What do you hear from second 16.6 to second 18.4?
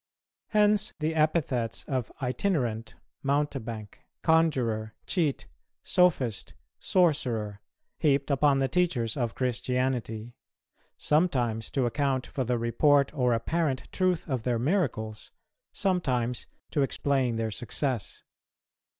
to explain their success.